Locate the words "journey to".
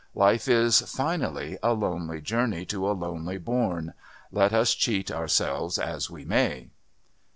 2.21-2.89